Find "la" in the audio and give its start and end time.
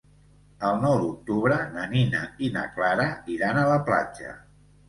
3.75-3.81